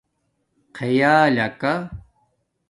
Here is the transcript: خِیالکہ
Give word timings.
خِیالکہ 0.75 1.73